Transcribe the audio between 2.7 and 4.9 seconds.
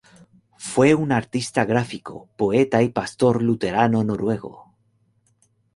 y pastor luterano noruego.